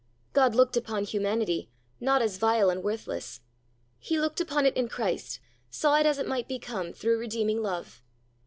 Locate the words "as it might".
6.07-6.47